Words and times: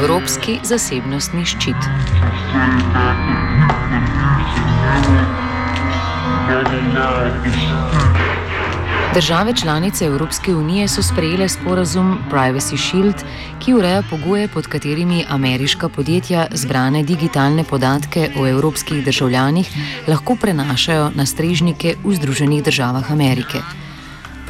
Evropski 0.00 0.54
zasebnostni 0.64 1.42
ščit. 1.44 1.76
Države 9.14 9.54
članice 9.56 10.04
Evropske 10.04 10.54
unije 10.54 10.88
so 10.88 11.02
sprejele 11.02 11.48
sporazum 11.48 12.18
Privacy 12.30 12.78
Shield, 12.78 13.24
ki 13.60 13.74
ureja 13.74 14.02
pogoje, 14.10 14.48
pod 14.48 14.66
katerimi 14.66 15.24
ameriška 15.28 15.88
podjetja 15.88 16.46
zbrane 16.52 17.02
digitalne 17.02 17.64
podatke 17.64 18.30
o 18.38 18.48
evropskih 18.48 19.04
državljanih 19.04 19.68
lahko 20.08 20.36
prenašajo 20.40 21.10
na 21.14 21.26
strežnike 21.26 21.96
v 22.04 22.14
Združenih 22.14 22.64
državah 22.64 23.12
Amerike. 23.12 23.60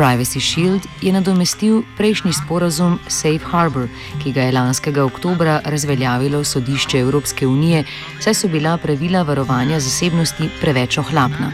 Privacy 0.00 0.40
Shield 0.40 0.80
je 1.04 1.12
nadomestil 1.12 1.82
prejšnji 2.00 2.32
sporazum 2.32 2.96
Safe 3.04 3.44
Harbor, 3.44 3.84
ki 4.22 4.32
ga 4.32 4.46
je 4.48 4.54
lanskega 4.56 5.04
oktobra 5.04 5.58
razveljavilo 5.64 6.40
sodišče 6.44 6.98
Evropske 6.98 7.46
unije, 7.46 7.84
saj 8.20 8.34
so 8.34 8.48
bila 8.48 8.78
pravila 8.80 9.22
varovanja 9.28 9.76
zasebnosti 9.80 10.48
preveč 10.60 10.96
ohlapna. 10.98 11.52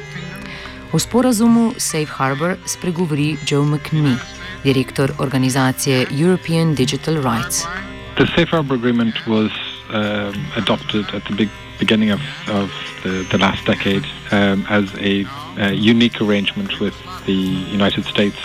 V 0.93 1.03
sporazumu 1.03 1.73
Safe 1.77 2.07
Harbor 2.07 2.55
spregovori 2.67 3.35
Joe 3.51 3.67
McNee, 3.67 4.15
direktor 4.63 5.13
organizacije 5.19 6.07
European 6.15 6.75
Digital 6.75 7.15
Rights. 7.15 7.67
The 8.15 8.27
Safe 8.27 8.51
Harbor 8.51 8.79
Agreement 8.79 9.27
was 9.27 9.51
um, 9.91 10.47
adopted 10.55 11.05
at 11.15 11.23
the 11.25 11.35
big 11.35 11.49
beginning 11.79 12.11
of, 12.11 12.21
of 12.49 12.73
the, 13.03 13.27
the 13.31 13.39
last 13.39 13.65
decade 13.67 14.05
um, 14.31 14.65
as 14.69 14.93
a, 14.97 15.25
a 15.59 15.73
unique 15.73 16.21
arrangement 16.21 16.81
with 16.81 16.95
the 17.27 17.33
United 17.33 18.05
States 18.05 18.37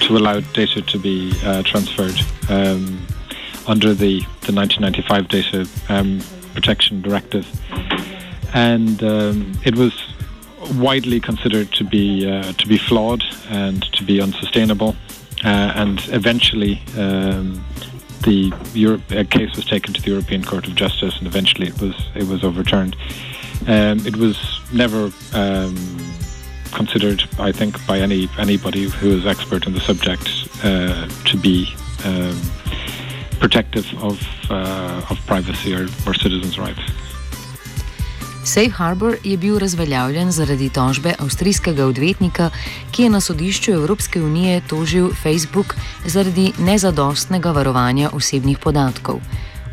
to 0.00 0.16
allow 0.16 0.40
data 0.40 0.82
to 0.82 0.98
be 0.98 1.32
uh, 1.44 1.62
transferred 1.62 2.18
um, 2.48 3.06
under 3.66 3.94
the, 3.94 4.20
the 4.42 4.52
1995 4.52 5.28
Data 5.28 5.68
um, 5.88 6.20
Protection 6.54 7.02
Directive. 7.02 7.46
And 8.54 9.02
um, 9.02 9.52
it 9.64 9.76
was 9.76 9.92
widely 10.74 11.20
considered 11.20 11.72
to 11.72 11.84
be 11.84 12.28
uh, 12.28 12.52
to 12.52 12.66
be 12.66 12.78
flawed 12.78 13.22
and 13.48 13.82
to 13.92 14.04
be 14.04 14.20
unsustainable, 14.20 14.96
uh, 15.44 15.72
and 15.74 16.00
eventually 16.08 16.80
um, 16.96 17.64
the 18.22 18.50
case 19.30 19.54
was 19.56 19.64
taken 19.64 19.94
to 19.94 20.02
the 20.02 20.10
European 20.10 20.44
Court 20.44 20.66
of 20.66 20.74
Justice, 20.74 21.18
and 21.18 21.26
eventually 21.26 21.68
it 21.68 21.80
was 21.80 21.94
it 22.14 22.26
was 22.28 22.44
overturned. 22.44 22.96
Um, 23.66 24.06
it 24.06 24.16
was 24.16 24.60
never 24.72 25.10
um, 25.32 25.76
considered, 26.72 27.24
I 27.38 27.52
think, 27.52 27.84
by 27.86 27.98
any 28.00 28.28
anybody 28.38 28.84
who 28.84 29.16
is 29.16 29.26
expert 29.26 29.66
in 29.66 29.72
the 29.72 29.80
subject 29.80 30.28
uh, 30.62 31.08
to 31.08 31.36
be 31.36 31.74
um, 32.04 32.40
protective 33.40 33.86
of 34.02 34.20
uh, 34.50 35.06
of 35.10 35.18
privacy 35.26 35.74
or, 35.74 35.84
or 36.06 36.14
citizens' 36.14 36.58
rights. 36.58 36.80
Safe 38.46 38.70
Harbor 38.70 39.16
je 39.24 39.36
bil 39.36 39.58
razveljavljen 39.58 40.30
zaradi 40.30 40.68
tožbe 40.70 41.14
avstrijskega 41.18 41.86
odvetnika, 41.86 42.50
ki 42.92 43.02
je 43.02 43.10
na 43.10 43.20
sodišču 43.20 43.72
Evropske 43.72 44.22
unije 44.22 44.60
tožil 44.68 45.08
Facebook 45.22 45.74
zaradi 46.04 46.52
nezadostnega 46.58 47.50
varovanja 47.50 48.10
osebnih 48.12 48.58
podatkov. 48.58 49.18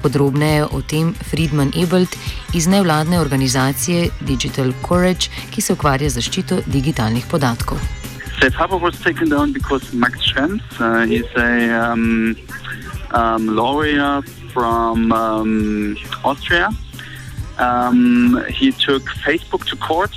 Podrobneje 0.02 0.66
o 0.66 0.82
tem 0.82 1.14
Friedman 1.30 1.72
Ebelt 1.84 2.18
iz 2.54 2.68
nevladne 2.68 3.20
organizacije 3.20 4.10
Digital 4.22 4.74
Courage, 4.88 5.30
ki 5.52 5.62
se 5.62 5.74
ukvarja 5.74 6.10
z 6.10 6.14
zaščito 6.14 6.62
digitalnih 6.66 7.26
podatkov. 7.32 7.78
Safe 8.40 8.58
Harbor 8.58 8.82
was 8.82 8.98
taken 9.04 9.30
down 9.30 9.54
because 9.54 9.94
Max 9.94 10.18
Schrems, 10.20 10.64
uh, 10.80 11.06
he's 11.06 11.30
a 11.38 11.94
um, 11.94 12.36
um, 13.14 13.56
lawyer 13.56 14.24
from 14.54 15.12
um, 15.12 15.96
Austria. 16.24 16.74
Um, 17.58 18.44
he 18.50 18.72
took 18.72 19.04
Facebook 19.04 19.66
to 19.68 19.76
court 19.76 20.12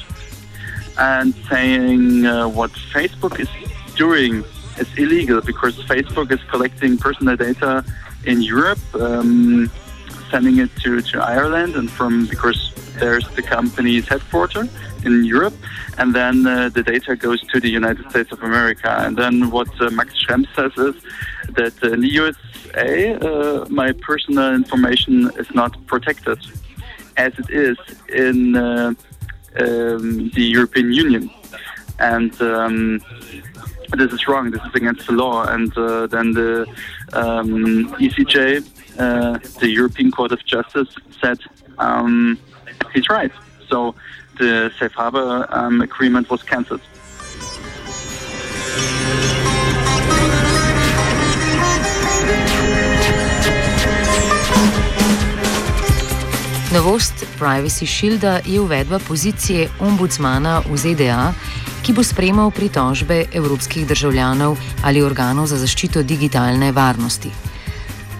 and 0.98 1.34
saying 1.50 2.24
uh, 2.24 2.48
what 2.48 2.70
Facebook 2.70 3.38
is 3.38 3.48
doing 3.96 4.44
is 4.78 4.88
illegal 4.96 5.40
because 5.40 5.74
Facebook 5.84 6.30
is 6.30 6.40
collecting 6.50 6.96
personal 6.96 7.36
data 7.36 7.84
in 8.24 8.42
Europe, 8.42 8.78
um, 8.94 9.70
sending 10.30 10.58
it 10.58 10.74
to, 10.82 11.00
to 11.00 11.22
Ireland, 11.22 11.76
and 11.76 11.90
from 11.90 12.26
because 12.26 12.72
there's 12.98 13.28
the 13.30 13.42
company's 13.42 14.08
headquarters 14.08 14.68
in 15.04 15.24
Europe, 15.24 15.54
and 15.98 16.14
then 16.14 16.46
uh, 16.46 16.68
the 16.70 16.82
data 16.82 17.14
goes 17.16 17.40
to 17.48 17.60
the 17.60 17.70
United 17.70 18.08
States 18.10 18.32
of 18.32 18.42
America. 18.42 18.96
And 18.98 19.16
then 19.16 19.50
what 19.50 19.68
uh, 19.80 19.90
Max 19.90 20.14
Schrems 20.24 20.48
says 20.56 20.72
is 20.76 21.02
that 21.54 21.74
in 21.82 22.00
the 22.00 22.08
USA, 22.08 23.14
uh, 23.14 23.66
my 23.68 23.92
personal 23.92 24.54
information 24.54 25.30
is 25.38 25.54
not 25.54 25.72
protected 25.86 26.38
as 27.16 27.32
it 27.38 27.50
is 27.50 27.76
in 28.08 28.56
uh, 28.56 28.92
um, 29.58 30.30
the 30.30 30.44
European 30.44 30.92
Union. 30.92 31.30
And 31.98 32.40
um, 32.42 33.00
this 33.96 34.12
is 34.12 34.28
wrong. 34.28 34.50
This 34.50 34.62
is 34.62 34.74
against 34.74 35.06
the 35.06 35.12
law. 35.12 35.44
And 35.46 35.76
uh, 35.76 36.06
then 36.06 36.32
the 36.32 36.66
um, 37.12 37.88
ECJ, 37.94 38.66
uh, 38.98 39.38
the 39.60 39.68
European 39.68 40.10
Court 40.10 40.32
of 40.32 40.44
Justice, 40.44 40.94
said 41.20 41.38
um, 41.78 42.38
he's 42.92 43.08
right. 43.08 43.32
So 43.68 43.94
the 44.38 44.70
safe 44.78 44.92
harbor 44.92 45.46
um, 45.50 45.80
agreement 45.80 46.28
was 46.30 46.42
cancelled. 46.42 46.82
Novost 56.76 57.24
Privacy 57.38 57.86
Shielda 57.86 58.40
je 58.44 58.60
uvedba 58.60 58.98
pozicije 58.98 59.68
ombudsmana 59.80 60.60
v 60.60 60.76
ZDA, 60.76 61.32
ki 61.80 61.94
bo 61.96 62.04
sprejemal 62.04 62.50
pritožbe 62.52 63.24
evropskih 63.32 63.86
državljanov 63.88 64.58
ali 64.84 65.00
organov 65.00 65.46
za 65.48 65.56
zaščito 65.56 66.02
digitalne 66.02 66.72
varnosti. 66.76 67.32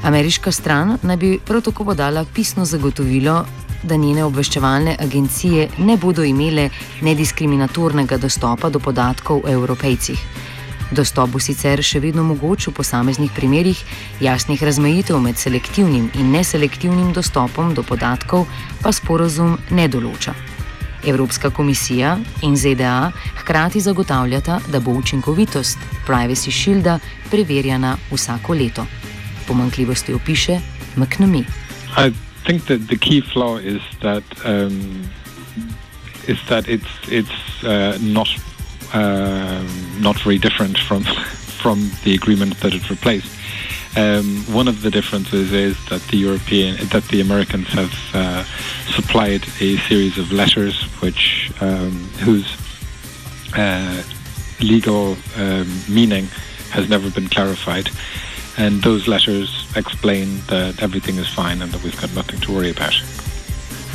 Ameriška 0.08 0.52
stran 0.52 0.96
naj 1.02 1.16
bi 1.16 1.34
prav 1.44 1.66
tako 1.68 1.84
podala 1.84 2.24
pisno 2.24 2.64
zagotovilo, 2.64 3.44
da 3.82 3.96
njene 3.96 4.24
obveščevalne 4.24 4.96
agencije 5.04 5.68
ne 5.78 5.96
bodo 5.96 6.24
imele 6.24 6.70
nediskriminatornega 7.02 8.16
dostopa 8.16 8.72
do 8.72 8.80
podatkov 8.80 9.44
o 9.44 9.52
evropejcih. 9.52 10.45
Dostop 10.90 11.32
bo 11.34 11.40
sicer 11.42 11.82
še 11.82 11.98
vedno 11.98 12.22
mogoč 12.22 12.68
v 12.68 12.76
posameznih 12.78 13.32
primerjih, 13.34 13.78
jasnih 14.22 14.62
razmejitev 14.62 15.18
med 15.18 15.38
selektivnim 15.38 16.12
in 16.14 16.30
neselektivnim 16.30 17.10
dostopom 17.12 17.74
do 17.74 17.82
podatkov 17.82 18.46
pa 18.82 18.92
sporozum 18.94 19.56
ne 19.74 19.88
določa. 19.90 20.36
Evropska 21.06 21.50
komisija 21.50 22.16
in 22.42 22.56
ZDA 22.56 23.10
hkrati 23.42 23.80
zagotavljata, 23.80 24.60
da 24.70 24.80
bo 24.80 24.94
učinkovitost 24.98 25.78
Privacy 26.06 26.50
Shielda 26.50 26.98
preverjana 27.30 27.96
vsako 28.10 28.54
leto. 28.54 28.86
Pomankljivosti 29.46 30.14
opiše 30.14 30.60
McNamee. 30.96 31.46
I 31.96 32.12
think 32.44 32.66
that 32.66 32.86
the 32.88 32.96
key 32.96 33.20
flaw 33.22 33.58
is 33.58 33.82
that 34.00 34.24
um, 34.44 35.02
is 36.26 36.38
that 36.48 36.68
it's 36.68 36.94
it's 37.10 37.62
uh, 37.62 37.98
not 38.00 38.28
um, 38.94 39.85
not 40.00 40.18
very 40.20 40.38
different 40.38 40.78
from 40.78 41.04
from 41.62 41.90
the 42.04 42.14
agreement 42.14 42.60
that 42.60 42.74
it 42.74 42.88
replaced. 42.90 43.32
Um, 43.96 44.44
one 44.52 44.68
of 44.68 44.82
the 44.82 44.90
differences 44.90 45.52
is 45.52 45.74
that 45.86 46.02
the 46.08 46.18
European, 46.18 46.76
that 46.88 47.04
the 47.08 47.22
Americans 47.22 47.68
have 47.68 47.94
uh, 48.14 48.44
supplied 48.92 49.42
a 49.60 49.78
series 49.88 50.18
of 50.18 50.30
letters, 50.32 50.82
which 51.00 51.50
um, 51.60 51.92
whose 52.20 52.46
uh, 53.56 54.02
legal 54.60 55.16
um, 55.36 55.66
meaning 55.88 56.26
has 56.70 56.88
never 56.90 57.10
been 57.10 57.28
clarified, 57.28 57.88
and 58.58 58.82
those 58.82 59.08
letters 59.08 59.66
explain 59.76 60.40
that 60.48 60.82
everything 60.82 61.16
is 61.16 61.28
fine 61.28 61.62
and 61.62 61.72
that 61.72 61.82
we've 61.82 62.00
got 62.00 62.14
nothing 62.14 62.38
to 62.40 62.52
worry 62.52 62.70
about. 62.70 62.94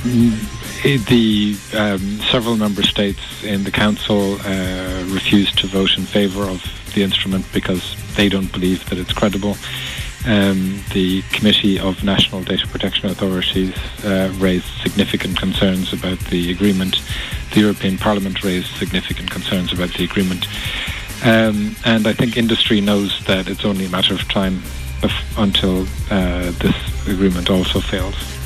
The 0.04 1.58
um, 1.76 2.00
several 2.32 2.56
member 2.56 2.82
states 2.82 3.44
in 3.44 3.64
the 3.64 3.72
council 3.72 4.34
uh, 4.42 5.06
refused 5.08 5.60
to 5.60 5.68
vote 5.68 5.96
in 5.98 6.06
favour 6.06 6.44
of 6.44 6.64
the 6.96 7.04
instrument 7.04 7.46
because 7.54 7.96
they 8.16 8.28
don't 8.28 8.52
believe 8.52 8.90
that 8.90 8.98
it's 8.98 9.14
credible. 9.14 9.58
Um, 10.26 10.84
the 10.94 11.22
Committee 11.32 11.80
of 11.80 12.04
National 12.04 12.44
Data 12.44 12.68
Protection 12.68 13.10
Authorities 13.10 13.76
uh, 14.04 14.34
raised 14.38 14.66
significant 14.82 15.38
concerns 15.38 15.94
about 15.94 16.20
the 16.32 16.52
agreement. 16.52 17.02
The 17.54 17.62
European 17.62 17.98
Parliament 17.98 18.44
raised 18.44 18.76
significant 18.78 19.30
concerns 19.30 19.72
about 19.72 19.94
the 19.94 20.04
agreement. 20.04 20.48
Um, 21.24 21.76
and 21.86 22.08
I 22.08 22.14
think 22.14 22.38
industry 22.38 22.82
knows 22.82 23.24
that 23.26 23.48
it's 23.48 23.66
only 23.66 23.86
a 23.86 23.90
matter 23.90 24.16
of 24.16 24.28
time 24.28 24.62
until 25.38 25.88
uh, 26.10 26.52
this 26.52 27.08
agreement 27.08 27.50
also 27.50 27.80
fails. 27.80 28.41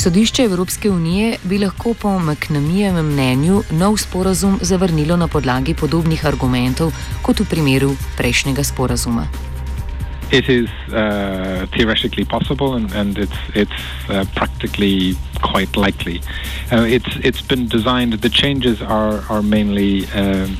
Sodišče 0.00 0.42
Evropske 0.42 0.90
unije 0.90 1.36
bi 1.44 1.58
lahko 1.58 1.94
po 1.94 2.18
McNamijevem 2.18 3.06
mnenju 3.06 3.62
nov 3.70 3.96
sporazum 3.96 4.58
zavrnilo 4.62 5.16
na 5.16 5.28
podlagi 5.28 5.74
podobnih 5.74 6.24
argumentov 6.26 6.92
kot 7.22 7.40
v 7.40 7.44
primeru 7.50 7.90
prejšnjega 8.16 8.64
sporazuma. 8.64 9.26
It 10.32 10.48
is 10.48 10.70
uh, 10.88 11.68
theoretically 11.76 12.24
possible, 12.24 12.76
and, 12.76 12.92
and 12.94 13.18
it's 13.18 13.40
it's 13.54 13.82
uh, 14.08 14.24
practically 14.34 15.16
quite 15.42 15.76
likely. 15.76 16.20
Uh, 16.72 16.88
it's 16.96 17.12
it's 17.22 17.42
been 17.42 17.68
designed. 17.68 18.12
The 18.22 18.32
changes 18.42 18.80
are 18.80 19.20
are 19.28 19.42
mainly 19.42 20.08
um, 20.16 20.56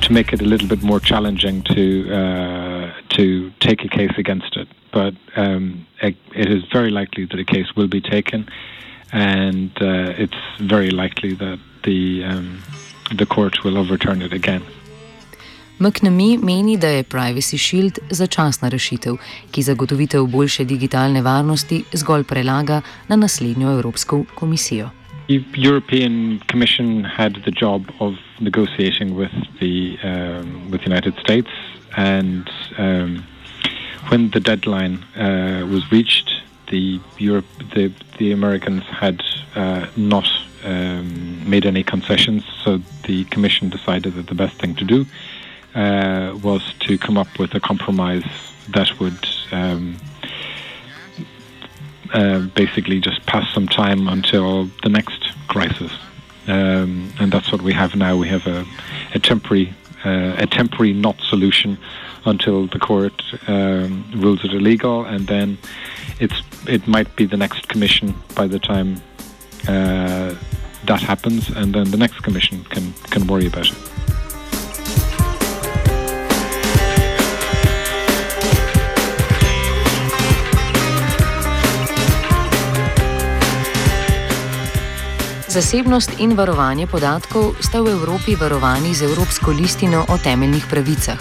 to 0.00 0.12
make 0.12 0.32
it 0.32 0.40
a 0.40 0.48
little 0.48 0.68
bit 0.68 0.82
more 0.82 1.00
challenging 1.00 1.62
to 1.74 1.84
uh, 2.20 2.84
to 3.16 3.50
take 3.60 3.84
a 3.84 3.88
case 3.88 4.14
against 4.16 4.56
it. 4.56 4.68
But 4.92 5.14
um, 5.36 5.86
it, 6.02 6.16
it 6.34 6.50
is 6.50 6.64
very 6.72 6.90
likely 6.90 7.24
that 7.26 7.38
a 7.38 7.44
case 7.44 7.76
will 7.76 7.88
be 7.88 8.00
taken, 8.00 8.48
and 9.12 9.70
uh, 9.80 10.22
it's 10.22 10.42
very 10.58 10.90
likely 10.90 11.34
that 11.34 11.58
the 11.84 12.24
um, 12.24 12.62
the 13.16 13.26
court 13.26 13.64
will 13.64 13.78
overturn 13.78 14.22
it 14.22 14.32
again. 14.32 14.62
McNamee 15.80 16.38
meni, 16.42 16.76
da 16.76 16.88
je 16.88 17.02
Privacy 17.02 17.58
Shield 17.58 17.98
začasna 18.10 18.68
rešitev, 18.68 19.16
ki 19.50 19.62
zagotovitev 19.62 20.26
boljše 20.26 20.64
digitalne 20.64 21.22
varnosti 21.22 21.84
zgolj 21.92 22.24
prelaga 22.24 22.82
na 23.08 23.16
naslednjo 23.16 23.72
Evropsko 23.72 24.24
komisijo. 24.34 24.90
The 25.28 25.40
European 25.56 26.40
Commission 26.50 27.04
had 27.04 27.32
the 27.44 27.52
job 27.60 27.82
of 27.98 28.14
negotiating 28.40 29.16
with 29.16 29.32
the 29.60 29.96
um, 30.04 30.70
with 30.70 30.80
the 30.82 30.90
United 30.90 31.14
States, 31.24 31.50
and 31.96 32.50
um, 32.78 33.24
when 34.08 34.30
the 34.30 34.40
deadline 34.40 35.02
uh, 35.16 35.66
was 35.70 35.90
reached, 35.92 36.30
the 36.70 37.00
Europe 37.18 37.46
the 37.74 37.92
the 38.18 38.32
Americans 38.32 38.84
had 38.84 39.22
uh, 39.54 39.86
not 39.96 40.28
um, 40.64 41.48
made 41.48 41.66
any 41.66 41.82
concessions, 41.82 42.44
so 42.64 42.80
the 43.04 43.24
Commission 43.24 43.70
decided 43.70 44.14
that 44.14 44.26
the 44.26 44.34
best 44.34 44.56
thing 44.56 44.74
to 44.76 44.84
do 44.84 45.06
uh, 45.74 46.36
was 46.42 46.74
to 46.80 46.98
come 46.98 47.16
up 47.16 47.38
with 47.38 47.54
a 47.54 47.60
compromise 47.60 48.24
that 48.68 48.98
would 49.00 49.26
um, 49.52 49.96
uh, 52.12 52.40
basically 52.54 53.00
just 53.00 53.24
pass 53.26 53.52
some 53.54 53.68
time 53.68 54.08
until 54.08 54.68
the 54.82 54.88
next 54.88 55.32
crisis. 55.48 55.92
Um, 56.46 57.12
and 57.20 57.30
that's 57.30 57.52
what 57.52 57.62
we 57.62 57.72
have 57.72 57.94
now. 57.94 58.16
We 58.16 58.28
have 58.28 58.46
a, 58.46 58.66
a 59.14 59.18
temporary, 59.18 59.72
uh, 60.04 60.34
a 60.38 60.46
temporary 60.46 60.92
not 60.92 61.20
solution 61.20 61.78
until 62.24 62.66
the 62.66 62.78
court 62.78 63.22
um, 63.46 64.04
rules 64.14 64.44
it 64.44 64.52
illegal, 64.52 65.04
and 65.04 65.26
then 65.26 65.58
it's 66.18 66.42
it 66.66 66.86
might 66.86 67.14
be 67.16 67.26
the 67.26 67.36
next 67.36 67.68
commission 67.68 68.14
by 68.34 68.46
the 68.46 68.58
time 68.58 69.00
uh, 69.68 70.34
that 70.84 71.00
happens, 71.00 71.48
and 71.50 71.74
then 71.74 71.90
the 71.90 71.96
next 71.96 72.22
commission 72.22 72.64
can 72.64 72.92
can 73.10 73.26
worry 73.26 73.46
about 73.46 73.66
it. 73.66 74.19
Zasebnost 85.50 86.10
in 86.22 86.38
varovanje 86.38 86.86
podatkov 86.86 87.58
sta 87.58 87.82
v 87.82 87.90
Evropi 87.90 88.38
varovani 88.38 88.94
z 88.94 89.02
Evropsko 89.02 89.50
listino 89.50 90.06
o 90.06 90.14
temeljnih 90.14 90.62
pravicah. 90.70 91.18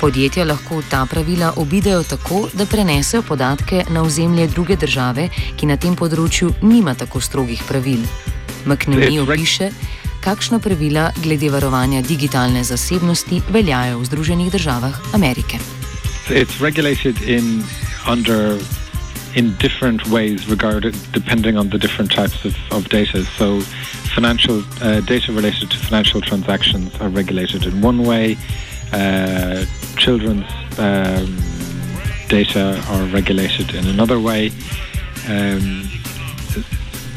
Podjetja 0.00 0.48
lahko 0.48 0.80
ta 0.88 1.04
pravila 1.04 1.52
obidejo 1.60 2.00
tako, 2.02 2.48
da 2.56 2.64
prenesejo 2.64 3.20
podatke 3.22 3.84
na 3.92 4.00
ozemlje 4.02 4.46
druge 4.46 4.76
države, 4.76 5.28
ki 5.56 5.68
na 5.68 5.76
tem 5.76 5.92
področju 5.92 6.48
nima 6.64 6.96
tako 6.96 7.20
strogih 7.20 7.60
pravil. 7.68 8.00
McNamee 8.64 9.20
opiše, 9.20 9.68
kakšna 10.24 10.64
pravila 10.64 11.12
glede 11.20 11.52
varovanja 11.52 12.00
digitalne 12.00 12.64
zasebnosti 12.64 13.42
veljajo 13.52 14.00
v 14.00 14.08
Združenih 14.08 14.48
državah 14.48 15.12
Amerike. 15.12 15.60
It's 16.32 16.56
regulated 16.56 17.20
in 17.20 17.60
under 18.08 18.56
in 19.38 19.54
different 19.58 20.08
ways 20.08 20.48
regarded 20.48 20.96
depending 21.12 21.56
on 21.56 21.68
the 21.70 21.78
different 21.78 22.10
types 22.10 22.44
of, 22.44 22.56
of 22.72 22.88
data. 22.88 23.22
So 23.38 23.60
financial 24.16 24.64
uh, 24.82 25.00
data 25.02 25.32
related 25.32 25.70
to 25.70 25.76
financial 25.78 26.20
transactions 26.20 26.92
are 27.00 27.08
regulated 27.08 27.64
in 27.64 27.80
one 27.80 28.02
way. 28.02 28.36
Uh, 28.92 29.64
children's 29.96 30.50
um, 30.76 31.38
data 32.28 32.82
are 32.88 33.04
regulated 33.18 33.76
in 33.76 33.86
another 33.86 34.18
way. 34.18 34.50
Um, 35.28 35.88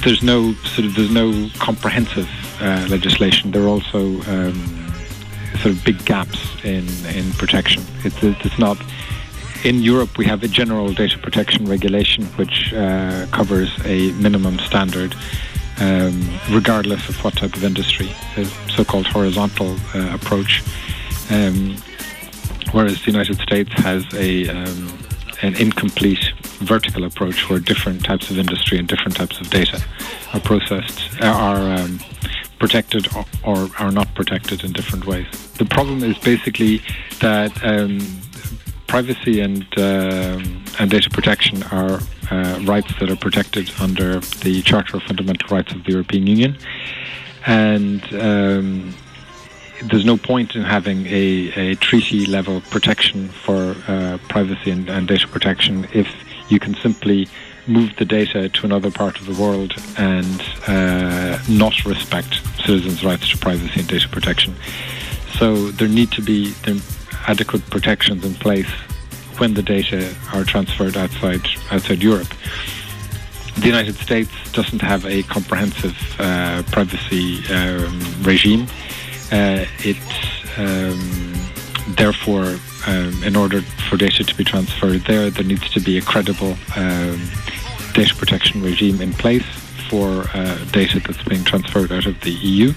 there's 0.04 0.22
no 0.22 0.54
sort 0.74 0.86
of 0.86 0.96
there's 0.96 1.12
no 1.24 1.50
comprehensive 1.58 2.30
uh, 2.62 2.86
legislation. 2.88 3.50
There 3.50 3.64
are 3.64 3.74
also 3.78 4.22
um, 4.34 4.94
sort 5.62 5.74
of 5.74 5.84
big 5.84 6.06
gaps 6.06 6.40
in 6.64 6.86
in 7.16 7.32
protection. 7.34 7.84
It's 8.04 8.22
it's 8.22 8.60
not 8.60 8.78
in 9.64 9.82
Europe, 9.82 10.18
we 10.18 10.26
have 10.26 10.44
a 10.44 10.48
general 10.48 10.94
data 10.94 11.18
protection 11.18 11.66
regulation 11.66 12.26
which 12.38 12.74
uh, 12.74 13.26
covers 13.32 13.72
a 13.86 14.12
minimum 14.14 14.60
standard, 14.60 15.16
um, 15.80 16.30
regardless 16.50 17.08
of 17.10 17.24
what 17.24 17.36
type 17.36 17.56
of 17.56 17.64
industry, 17.64 18.10
a 18.38 18.46
so-called 18.76 19.08
horizontal 19.08 19.76
uh, 19.94 20.14
approach. 20.14 20.64
Um, 21.30 21.78
whereas 22.72 23.04
the 23.04 23.12
United 23.12 23.40
States 23.40 23.72
has 23.74 24.06
a 24.14 24.50
um, 24.50 24.98
an 25.42 25.56
incomplete 25.56 26.34
vertical 26.60 27.04
approach 27.04 27.50
where 27.50 27.58
different 27.58 28.04
types 28.04 28.30
of 28.30 28.38
industry 28.38 28.78
and 28.78 28.88
different 28.88 29.16
types 29.16 29.40
of 29.42 29.50
data 29.50 29.84
are 30.34 30.40
processed, 30.40 31.02
are 31.22 31.80
um, 31.80 32.00
protected 32.60 33.08
or, 33.16 33.26
or, 33.44 33.70
are 33.80 33.92
not 33.92 34.14
protected 34.14 34.64
in 34.64 34.72
different 34.72 35.08
ways. 35.08 35.26
The 35.54 35.66
problem 35.66 36.04
is 36.04 36.16
basically 36.20 36.84
that 37.22 37.52
um, 37.66 38.00
privacy 38.92 39.40
and 39.40 39.66
uh, 39.78 40.38
and 40.80 40.92
data 40.92 41.10
protection 41.10 41.64
are 41.80 41.98
uh, 42.30 42.60
rights 42.64 42.92
that 43.00 43.10
are 43.10 43.16
protected 43.16 43.72
under 43.80 44.20
the 44.44 44.62
Charter 44.64 44.98
of 44.98 45.04
Fundamental 45.04 45.48
Rights 45.48 45.72
of 45.72 45.86
the 45.86 45.92
European 45.94 46.28
Union, 46.28 46.58
and 47.48 48.04
um, 48.14 48.94
there's 49.90 50.04
no 50.04 50.18
point 50.18 50.56
in 50.58 50.64
having 50.64 51.08
a, 51.08 51.26
a 51.56 51.76
treaty 51.76 52.26
level 52.26 52.60
protection 52.70 53.30
for 53.30 53.78
uh, 53.88 54.18
privacy 54.28 54.70
and, 54.72 54.90
and, 54.90 55.08
data 55.08 55.26
protection 55.26 55.88
if 55.94 56.10
you 56.50 56.60
can 56.60 56.76
simply 56.76 57.30
move 57.68 57.96
the 57.96 58.06
data 58.06 58.50
to 58.50 58.66
another 58.66 58.92
part 58.92 59.18
of 59.22 59.26
the 59.26 59.42
world 59.42 59.74
and 59.98 60.42
uh, 60.68 61.40
not 61.48 61.86
respect 61.86 62.42
citizens' 62.66 63.06
rights 63.06 63.30
to 63.30 63.38
privacy 63.38 63.80
and 63.80 63.88
data 63.88 64.10
protection. 64.10 64.54
So 65.40 65.72
there 65.72 65.88
need 65.88 66.12
to 66.12 66.22
be 66.22 66.52
there 66.66 66.76
adequate 67.28 67.68
protections 67.70 68.26
in 68.26 68.34
place 68.36 68.70
when 69.38 69.54
the 69.54 69.64
data 69.64 70.14
are 70.34 70.44
transferred 70.44 70.98
outside 70.98 71.42
outside 71.72 72.02
Europe. 72.02 72.32
The 73.58 73.66
United 73.66 73.96
States 73.96 74.32
doesn't 74.54 74.82
have 74.82 75.06
a 75.06 75.24
comprehensive 75.24 75.98
uh, 76.20 76.64
privacy 76.72 77.44
um, 77.54 78.02
regime. 78.24 78.68
Uh, 79.32 79.66
it 79.80 79.98
um, 80.58 81.34
therefore, 81.96 82.58
um, 82.88 83.24
in 83.24 83.36
order 83.36 83.62
for 83.62 83.98
data 83.98 84.24
to 84.24 84.36
be 84.36 84.44
transferred 84.44 85.02
there, 85.02 85.30
there 85.30 85.44
needs 85.44 85.70
to 85.72 85.80
be 85.80 85.98
a 85.98 86.02
credible 86.02 86.58
um, 86.76 87.22
data 87.94 88.16
protection 88.16 88.62
regime 88.62 89.02
in 89.02 89.14
place 89.14 89.46
for 89.90 90.26
uh, 90.34 90.58
data 90.72 91.00
that's 91.00 91.24
being 91.24 91.44
transferred 91.44 91.92
out 91.92 92.06
of 92.06 92.20
the 92.22 92.32
EU. 92.32 92.74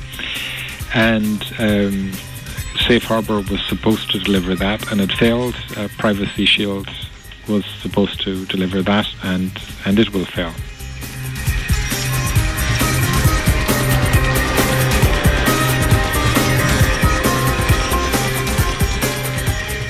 And 0.94 1.42
um, 1.58 2.12
Safe 2.86 3.06
Harbor 3.06 3.40
was 3.50 3.60
supposed 3.66 4.10
to 4.10 4.18
deliver 4.18 4.54
that, 4.56 4.92
and 4.92 5.00
it 5.00 5.10
failed. 5.10 5.54
Uh, 5.74 5.88
Privacy 5.96 6.44
Shield 6.44 6.86
was 7.48 7.64
supposed 7.80 8.20
to 8.24 8.44
deliver 8.44 8.82
that, 8.82 9.06
and, 9.22 9.50
and 9.86 9.98
it 9.98 10.12
will 10.12 10.26
fail. 10.26 10.52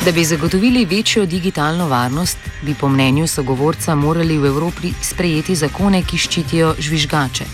Da 0.04 0.12
bi 0.12 0.24
zagotovili 0.24 0.84
večjo 0.84 1.26
digitalno 1.26 1.88
varnost, 1.88 2.38
bi 2.62 2.74
po 2.74 2.88
mnenju 2.88 3.26
sogovorca 3.26 3.94
morali 3.94 4.38
v 4.38 4.46
Evropi 4.46 4.92
sprejeti 5.02 5.54
zakone, 5.54 6.02
ki 6.02 6.18
ščitijo 6.18 6.74
žvižgače. 6.78 7.44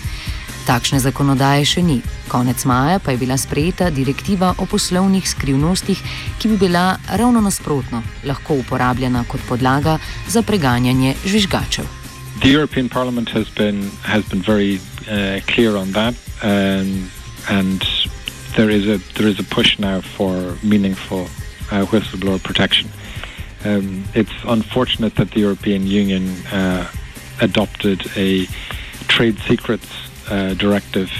Takšne 0.67 0.99
zakonodaje 0.99 1.65
še 1.65 1.81
ni. 1.81 2.01
Konec 2.31 2.63
maja 2.65 2.99
pa 2.99 3.11
je 3.11 3.17
bila 3.17 3.35
sprejeta 3.37 3.89
direktiva 3.89 4.53
o 4.57 4.65
poslovnih 4.65 5.29
skrivnostih, 5.29 5.99
ki 6.39 6.47
bi 6.47 6.57
bila 6.57 6.95
ravno 7.11 7.41
nasprotno 7.41 8.03
lahko 8.23 8.55
uporabljena 8.55 9.23
kot 9.27 9.41
podlaga 9.49 9.97
za 10.27 10.41
preganjanje 10.41 11.15
žvižgačev. 11.25 11.85
The 12.39 12.49
European 12.49 12.89
Parliament 12.89 13.29
has 13.29 13.49
been 13.49 13.91
has 14.03 14.23
been 14.29 14.41
very 14.41 14.79
uh, 14.79 15.43
clear 15.55 15.75
on 15.75 15.91
that, 15.91 16.15
um, 16.43 17.11
and 17.49 17.83
there 18.55 18.71
is 18.71 18.87
a 18.87 18.97
there 19.19 19.27
is 19.27 19.39
a 19.39 19.55
push 19.55 19.79
now 19.79 20.01
for 20.01 20.55
meaningful 20.63 21.27
uh, 21.71 21.85
whistleblower 21.91 22.39
protection. 22.39 22.87
Um, 23.65 24.03
it's 24.15 24.37
unfortunate 24.47 25.15
that 25.15 25.31
the 25.31 25.41
European 25.41 25.85
Union 25.85 26.31
uh, 26.53 26.87
adopted 27.41 28.07
a 28.15 28.47
trade 29.07 29.37
secrets 29.47 29.87
uh, 30.29 30.53
directive 30.53 31.11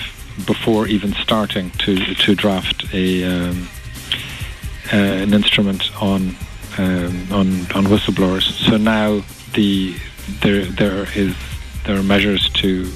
before 0.46 0.88
even 0.88 1.14
starting 1.14 1.72
to 1.72 1.96
to 2.16 2.36
draft 2.36 2.94
a 2.94 3.24
um, 3.24 3.70
uh, 4.94 4.96
an 4.96 5.34
instrument 5.34 5.92
on 6.02 6.36
um, 6.78 7.28
on 7.32 7.48
on 7.76 7.86
whistleblowers. 7.86 8.44
So 8.68 8.78
now 8.78 9.24
the 9.54 9.96
there 10.42 10.66
there 10.66 11.08
is 11.16 11.36
there 11.86 11.98
are 11.98 12.04
measures 12.04 12.50
to 12.62 12.88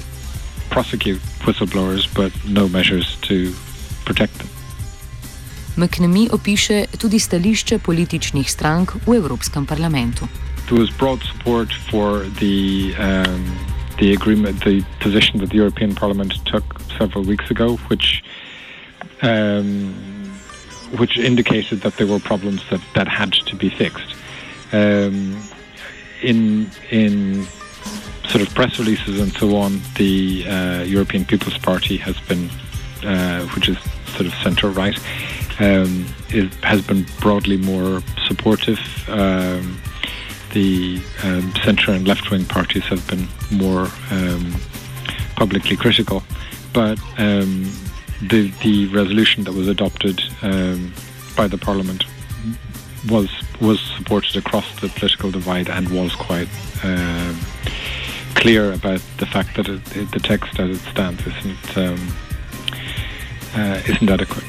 prosecute 0.70 1.20
whistleblowers, 1.44 2.06
but 2.14 2.32
no 2.48 2.68
measures 2.68 3.16
to 3.22 3.52
protect 4.04 4.34
them. 4.38 4.48
McNamee 5.76 6.30
opiše 6.32 6.84
tudi 6.98 7.18
stališče 7.18 7.78
političnih 7.78 8.50
strank 8.50 8.92
v 9.06 9.14
Evropskem 9.16 9.66
parlamentu. 9.66 10.28
There 10.66 10.80
was 10.80 10.90
broad 10.98 11.20
support 11.22 11.68
for 11.90 12.24
the 12.40 12.94
um, 12.98 13.75
the 13.98 14.12
agreement, 14.12 14.64
the 14.64 14.84
position 15.00 15.40
that 15.40 15.50
the 15.50 15.56
European 15.56 15.94
Parliament 15.94 16.34
took 16.46 16.80
several 16.98 17.24
weeks 17.24 17.50
ago, 17.50 17.76
which 17.88 18.22
um, 19.22 19.94
which 20.98 21.18
indicated 21.18 21.80
that 21.80 21.96
there 21.96 22.06
were 22.06 22.20
problems 22.20 22.62
that, 22.70 22.80
that 22.94 23.08
had 23.08 23.32
to 23.32 23.56
be 23.56 23.70
fixed. 23.70 24.14
Um, 24.72 25.42
in 26.22 26.70
in 26.90 27.46
sort 28.28 28.46
of 28.46 28.54
press 28.54 28.78
releases 28.78 29.20
and 29.20 29.32
so 29.32 29.56
on, 29.56 29.80
the 29.96 30.46
uh, 30.46 30.82
European 30.82 31.24
People's 31.24 31.58
Party 31.58 31.96
has 31.96 32.18
been, 32.20 32.50
uh, 33.04 33.46
which 33.48 33.68
is 33.68 33.78
sort 34.08 34.26
of 34.26 34.34
centre 34.42 34.68
right, 34.68 34.98
um, 35.60 36.04
has 36.62 36.82
been 36.82 37.06
broadly 37.20 37.56
more 37.56 38.02
supportive. 38.26 38.80
Um, 39.08 39.80
the 40.52 41.00
um, 41.22 41.52
centre 41.64 41.92
and 41.92 42.06
left 42.06 42.30
wing 42.30 42.44
parties 42.44 42.84
have 42.84 43.06
been 43.08 43.28
more 43.50 43.88
um, 44.10 44.54
publicly 45.36 45.76
critical, 45.76 46.22
but 46.72 46.98
um, 47.18 47.70
the 48.28 48.50
the 48.62 48.86
resolution 48.88 49.44
that 49.44 49.52
was 49.52 49.68
adopted 49.68 50.22
um, 50.42 50.92
by 51.36 51.46
the 51.48 51.58
Parliament 51.58 52.04
was 53.08 53.28
was 53.60 53.80
supported 53.96 54.36
across 54.36 54.64
the 54.80 54.88
political 54.88 55.30
divide 55.30 55.68
and 55.68 55.88
was 55.88 56.14
quite 56.14 56.48
um, 56.84 57.38
clear 58.34 58.72
about 58.72 59.00
the 59.18 59.26
fact 59.26 59.56
that 59.56 59.68
it, 59.68 59.96
it, 59.96 60.10
the 60.12 60.20
text 60.20 60.58
as 60.58 60.70
it 60.76 60.82
stands 60.90 61.20
isn't 61.26 61.76
um, 61.76 62.00
uh, 63.54 63.80
isn't 63.88 64.10
adequate. 64.10 64.46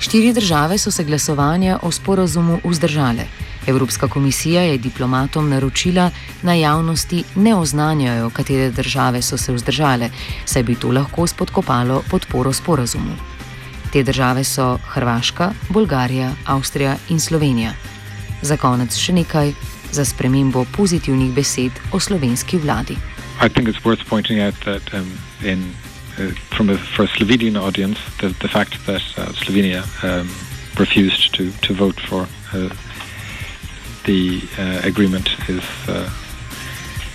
Štiri 0.00 0.32
države 0.32 0.78
so 0.78 0.90
se 0.90 1.04
glasovanja 1.04 1.78
o 1.82 1.90
sporazumu 1.90 2.60
vzdržale. 2.64 3.24
Evropska 3.66 4.08
komisija 4.08 4.62
je 4.62 4.78
diplomatom 4.78 5.48
naročila, 5.48 6.10
na 6.42 6.54
javnosti 6.54 7.24
ne 7.34 7.54
oznanjajo, 7.54 8.30
katere 8.30 8.70
države 8.70 9.22
so 9.22 9.36
se 9.36 9.52
vzdržale, 9.52 10.10
saj 10.44 10.62
bi 10.62 10.74
to 10.74 10.92
lahko 10.92 11.26
spodkopalo 11.26 12.02
podporo 12.10 12.52
sporazumu. 12.52 13.16
Te 13.92 14.02
države 14.02 14.44
so 14.44 14.78
Hrvaška, 14.88 15.52
Bolgarija, 15.68 16.32
Avstrija 16.44 16.96
in 17.08 17.20
Slovenija. 17.20 17.72
Za 18.42 18.56
konec 18.56 18.96
še 18.96 19.12
nekaj 19.12 19.52
za 19.92 20.04
spremembo 20.04 20.64
pozitivnih 20.76 21.32
besed 21.32 21.72
o 21.92 22.00
slovenski 22.00 22.58
vladi. 22.58 22.96
I 23.40 23.48
think 23.48 23.68
it's 23.68 23.84
worth 23.84 24.08
pointing 24.08 24.40
out 24.40 24.54
that 24.64 24.94
um, 24.94 25.18
in 25.44 25.74
uh, 26.18 26.34
from 26.56 26.70
a, 26.70 26.76
for 26.76 27.04
a 27.04 27.08
Slovenian 27.08 27.56
audience, 27.56 27.98
the, 28.20 28.28
the 28.40 28.48
fact 28.48 28.86
that 28.86 29.02
uh, 29.16 29.32
Slovenia 29.32 29.82
um, 30.02 30.28
refused 30.78 31.34
to, 31.34 31.50
to 31.60 31.74
vote 31.74 32.00
for 32.00 32.26
uh, 32.52 32.68
the 34.04 34.42
uh, 34.58 34.80
agreement 34.84 35.28
is 35.48 35.64
uh, 35.88 36.10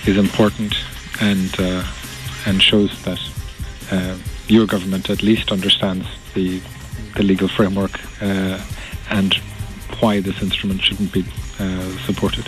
is 0.06 0.18
important 0.18 0.76
and 1.22 1.60
uh, 1.60 1.84
and 2.46 2.62
shows 2.62 2.92
that 3.04 3.20
uh, 3.92 4.18
your 4.48 4.66
government 4.66 5.10
at 5.10 5.22
least 5.24 5.52
understands 5.52 6.08
the 6.34 6.62
the 7.16 7.24
legal 7.24 7.48
framework 7.48 8.00
uh, 8.22 8.60
and 9.10 9.36
why 10.00 10.20
this 10.20 10.42
instrument 10.42 10.82
shouldn't 10.82 11.12
be 11.12 11.26
supported. 12.06 12.48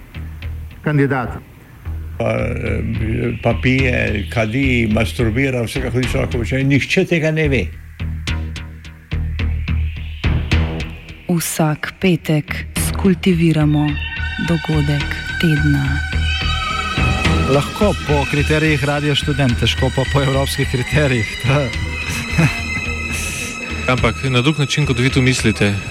kandidat. 0.83 1.29
Pa, 2.17 2.31
eh, 2.37 3.33
pa 3.43 3.53
pije, 3.61 4.27
kadi, 4.29 4.89
masturbira, 4.91 5.61
vse 5.61 5.81
kako 5.81 5.97
hoče 5.97 6.17
lahko 6.17 6.37
počne. 6.37 6.63
Nihče 6.63 7.05
tega 7.05 7.31
ne 7.31 7.47
ve. 7.47 7.65
Vsak 11.29 11.93
petek 11.99 12.65
skultiviramo 12.87 13.87
dogodek 14.47 15.15
tedna. 15.41 15.85
Lahko 17.51 17.93
po 18.07 18.25
kriterijih 18.31 18.83
radio 18.83 19.15
študent, 19.15 19.59
težko 19.59 19.89
pa 19.95 20.03
po 20.13 20.21
evropskih 20.21 20.67
kriterijih. 20.71 21.27
Ampak 23.91 24.15
na 24.29 24.41
drug 24.41 24.59
način, 24.59 24.85
kot 24.85 24.99
vi 24.99 25.09
tu 25.09 25.21
mislite. 25.21 25.90